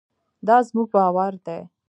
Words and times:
دا 0.47 0.57
زموږ 0.67 0.87
باور 0.95 1.33
دی. 1.45 1.59